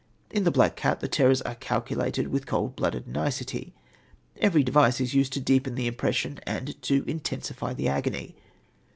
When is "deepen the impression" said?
5.39-6.39